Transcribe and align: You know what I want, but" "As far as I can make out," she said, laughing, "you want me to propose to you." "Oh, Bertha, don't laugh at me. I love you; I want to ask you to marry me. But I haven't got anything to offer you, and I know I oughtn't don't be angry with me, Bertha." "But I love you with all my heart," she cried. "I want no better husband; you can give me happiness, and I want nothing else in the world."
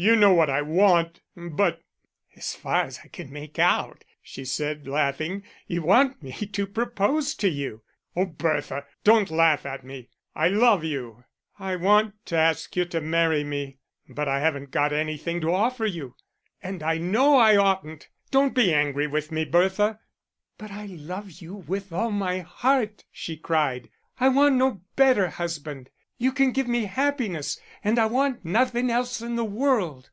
You 0.00 0.14
know 0.14 0.32
what 0.32 0.48
I 0.48 0.62
want, 0.62 1.22
but" 1.36 1.82
"As 2.36 2.54
far 2.54 2.82
as 2.84 3.00
I 3.02 3.08
can 3.08 3.32
make 3.32 3.58
out," 3.58 4.04
she 4.22 4.44
said, 4.44 4.86
laughing, 4.86 5.42
"you 5.66 5.82
want 5.82 6.22
me 6.22 6.30
to 6.30 6.68
propose 6.68 7.34
to 7.34 7.48
you." 7.48 7.82
"Oh, 8.14 8.24
Bertha, 8.26 8.86
don't 9.02 9.28
laugh 9.28 9.66
at 9.66 9.82
me. 9.84 10.08
I 10.36 10.50
love 10.50 10.84
you; 10.84 11.24
I 11.58 11.74
want 11.74 12.14
to 12.26 12.36
ask 12.36 12.76
you 12.76 12.84
to 12.84 13.00
marry 13.00 13.42
me. 13.42 13.78
But 14.08 14.28
I 14.28 14.38
haven't 14.38 14.70
got 14.70 14.92
anything 14.92 15.40
to 15.40 15.52
offer 15.52 15.84
you, 15.86 16.14
and 16.62 16.80
I 16.80 16.98
know 16.98 17.36
I 17.36 17.56
oughtn't 17.56 18.08
don't 18.30 18.54
be 18.54 18.72
angry 18.72 19.08
with 19.08 19.32
me, 19.32 19.44
Bertha." 19.44 19.98
"But 20.58 20.70
I 20.70 20.86
love 20.86 21.42
you 21.42 21.56
with 21.56 21.92
all 21.92 22.12
my 22.12 22.38
heart," 22.38 23.02
she 23.10 23.36
cried. 23.36 23.90
"I 24.20 24.28
want 24.28 24.54
no 24.54 24.80
better 24.94 25.26
husband; 25.26 25.90
you 26.20 26.32
can 26.32 26.50
give 26.50 26.66
me 26.66 26.86
happiness, 26.86 27.60
and 27.84 27.96
I 27.96 28.06
want 28.06 28.44
nothing 28.44 28.90
else 28.90 29.22
in 29.22 29.36
the 29.36 29.44
world." 29.44 30.10